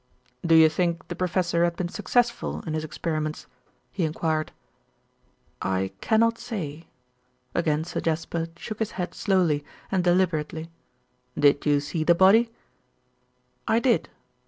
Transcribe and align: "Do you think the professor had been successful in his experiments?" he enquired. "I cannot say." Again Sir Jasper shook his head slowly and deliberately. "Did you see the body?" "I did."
"Do 0.43 0.55
you 0.55 0.67
think 0.67 1.09
the 1.09 1.15
professor 1.15 1.63
had 1.63 1.75
been 1.75 1.87
successful 1.87 2.61
in 2.61 2.73
his 2.73 2.83
experiments?" 2.83 3.45
he 3.91 4.03
enquired. 4.03 4.51
"I 5.61 5.91
cannot 6.01 6.39
say." 6.39 6.87
Again 7.53 7.83
Sir 7.83 7.99
Jasper 8.01 8.47
shook 8.57 8.79
his 8.79 8.93
head 8.97 9.13
slowly 9.13 9.63
and 9.91 10.03
deliberately. 10.03 10.71
"Did 11.37 11.67
you 11.67 11.79
see 11.79 12.03
the 12.03 12.15
body?" 12.15 12.49
"I 13.67 13.77
did." 13.77 14.09